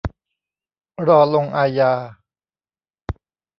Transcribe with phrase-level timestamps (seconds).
[1.07, 1.93] รอลงอาญา